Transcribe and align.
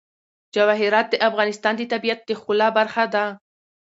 جواهرات 0.55 1.07
د 1.09 1.15
افغانستان 1.29 1.73
د 1.77 1.81
طبیعت 1.93 2.19
د 2.25 2.29
ښکلا 2.39 2.67
برخه 2.77 3.03
ده. 3.13 3.25